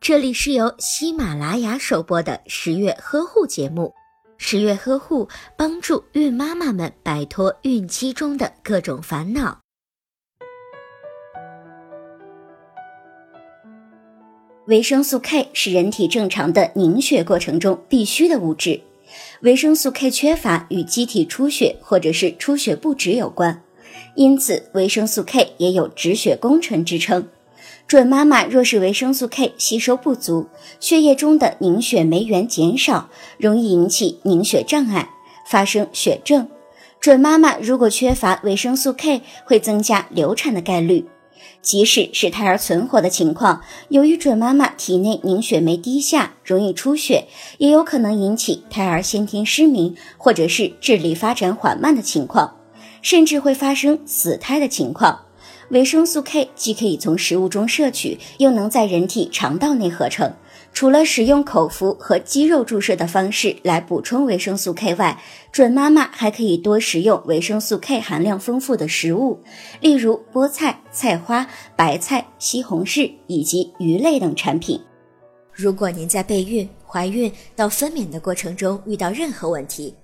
[0.00, 3.92] 这里是由喜马拉雅首播的十月呵护节目。
[4.36, 9.60] 十月呵护帮助孕妈妈们摆脱孕期中的各种烦恼。
[14.66, 18.80] 维生素 K 是人体正常的凝血过程中必需的物质，
[19.42, 23.62] 维生素 K 缺乏与机体出血或者是出血不止有关，
[24.16, 27.28] 因此维生素 K 也有止血功臣之称。
[27.86, 30.48] 准妈妈若是维生素 K 吸收不足，
[30.80, 35.10] 血液中的凝血酶原减少，容易引起凝血障碍，
[35.46, 36.48] 发生血症。
[36.98, 41.06] 准妈妈如果缺乏维生素 K，会增加流产的概率。
[41.60, 47.26] 即使是胎儿存活的情况，由于准妈妈体内凝血酶低下，容易出血，
[47.58, 52.56] 也有可能引起胎儿先天失明，或者是智力发展缓慢的情况，
[53.02, 55.23] 甚至会发生死胎的情况。
[55.70, 60.32] 维生素 K 既可以从食物中摄取，又能在人体肠道内合成。
[60.72, 69.38] 除了使用口服和肌肉注射的方式来补充维生素 K 外，准妈妈还可以多食用维生素 K 含量丰富的食物，
[69.80, 74.80] 例如菠菜、菜花、白菜、西红柿以及鱼类等产品。
[75.52, 79.94] 如果您在备孕、怀孕到分娩的过程中遇到任何问题，